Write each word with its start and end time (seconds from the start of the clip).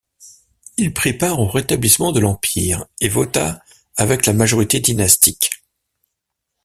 Il 0.77 0.95
prit 0.95 1.13
part 1.13 1.39
au 1.39 1.47
rétablissement 1.47 2.11
de 2.11 2.19
l'Empire 2.19 2.85
et 3.01 3.07
vota 3.07 3.63
avec 3.97 4.25
la 4.25 4.33
majorité 4.33 4.79
dynastique. 4.79 5.51